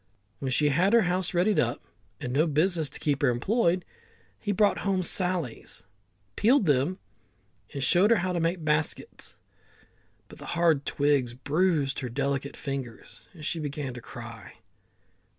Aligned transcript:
When 0.39 0.49
she 0.49 0.69
had 0.69 0.93
her 0.93 1.03
house 1.03 1.31
readied 1.31 1.59
up, 1.59 1.79
and 2.19 2.33
no 2.33 2.47
business 2.47 2.89
to 2.89 2.99
keep 2.99 3.21
her 3.21 3.29
employed, 3.29 3.85
he 4.39 4.51
brought 4.51 4.79
home 4.79 5.03
sallies 5.03 5.83
[willows], 5.83 6.33
peeled 6.35 6.65
them, 6.65 6.97
and 7.71 7.83
showed 7.83 8.09
her 8.09 8.17
how 8.17 8.33
to 8.33 8.39
make 8.39 8.65
baskets. 8.65 9.35
But 10.27 10.39
the 10.39 10.47
hard 10.57 10.87
twigs 10.87 11.35
bruised 11.35 11.99
her 11.99 12.09
delicate 12.09 12.57
fingers, 12.57 13.21
and 13.35 13.45
she 13.45 13.59
began 13.59 13.93
to 13.93 14.01
cry. 14.01 14.53